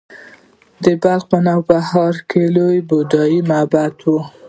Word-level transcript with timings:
د 0.83 0.85
بلخ 1.01 1.25
نوبهار 1.47 2.13
لوی 2.55 2.79
بودايي 2.89 3.39
معبد 3.49 3.95
و 4.05 4.09